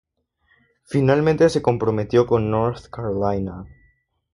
[0.85, 3.65] Finalmente se comprometió con North Carolina.